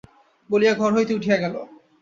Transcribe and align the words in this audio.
বলিয়া 0.49 0.73
ঘর 0.73 0.91
হইতে 0.95 1.13
উঠিয়া 1.13 1.37
গেল। 1.37 1.55